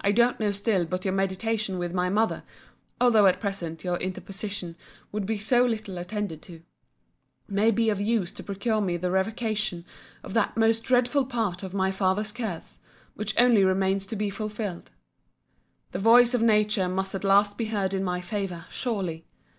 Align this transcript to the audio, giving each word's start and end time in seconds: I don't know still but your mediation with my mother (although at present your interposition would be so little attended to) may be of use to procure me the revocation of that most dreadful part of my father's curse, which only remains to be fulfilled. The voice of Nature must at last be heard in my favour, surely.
I 0.00 0.10
don't 0.10 0.40
know 0.40 0.52
still 0.52 0.86
but 0.86 1.04
your 1.04 1.12
mediation 1.12 1.78
with 1.78 1.92
my 1.92 2.08
mother 2.08 2.44
(although 2.98 3.26
at 3.26 3.40
present 3.40 3.84
your 3.84 3.98
interposition 3.98 4.74
would 5.12 5.26
be 5.26 5.36
so 5.36 5.66
little 5.66 5.98
attended 5.98 6.40
to) 6.44 6.62
may 7.46 7.70
be 7.70 7.90
of 7.90 8.00
use 8.00 8.32
to 8.32 8.42
procure 8.42 8.80
me 8.80 8.96
the 8.96 9.10
revocation 9.10 9.84
of 10.22 10.32
that 10.32 10.56
most 10.56 10.82
dreadful 10.82 11.26
part 11.26 11.62
of 11.62 11.74
my 11.74 11.90
father's 11.90 12.32
curse, 12.32 12.78
which 13.16 13.38
only 13.38 13.64
remains 13.64 14.06
to 14.06 14.16
be 14.16 14.30
fulfilled. 14.30 14.92
The 15.92 15.98
voice 15.98 16.32
of 16.32 16.40
Nature 16.40 16.88
must 16.88 17.14
at 17.14 17.22
last 17.22 17.58
be 17.58 17.66
heard 17.66 17.92
in 17.92 18.02
my 18.02 18.22
favour, 18.22 18.64
surely. 18.70 19.26